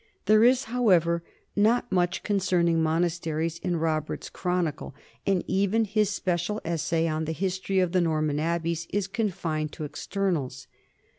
There 0.25 0.43
is, 0.43 0.63
however, 0.63 1.21
not 1.55 1.91
much 1.91 2.23
concerning 2.23 2.81
monasteries 2.81 3.59
in 3.59 3.75
Robert's 3.77 4.31
chronicle, 4.31 4.95
and 5.27 5.43
even 5.45 5.85
his 5.85 6.09
special 6.09 6.59
essay 6.65 7.07
on 7.07 7.25
the 7.25 7.33
history 7.33 7.77
of 7.79 7.91
the 7.91 8.01
Norman 8.01 8.39
abbeys 8.39 8.87
is 8.89 9.05
confined 9.05 9.73
to 9.73 9.83
externals. 9.83 10.65